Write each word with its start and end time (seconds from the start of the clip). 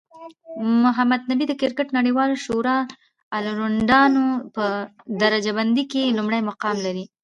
محمد 0.83 1.21
نبي 1.31 1.45
د 1.47 1.53
کرکټ 1.61 1.87
نړیوالی 1.97 2.37
شورا 2.45 2.77
الرونډرانو 3.37 4.25
په 4.55 4.65
درجه 5.21 5.51
بندۍ 5.57 5.83
کې 5.91 6.13
لومړی 6.17 6.41
مقام 6.49 6.77
لري 6.85 7.05